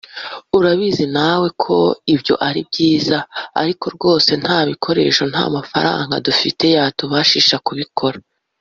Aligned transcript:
“Urabizi 0.57 1.05
nawe 1.17 1.47
ko 1.63 1.77
ibyo 2.13 2.35
ari 2.47 2.61
byiza 2.69 3.17
ariko 3.61 3.85
rwose 3.95 4.31
nta 4.41 4.59
bikoresho 4.69 5.23
nta 5.31 5.43
n’amafaranga 5.45 6.15
dufite 6.27 6.63
yatubashisha 6.75 7.57
kubikora 7.67 8.17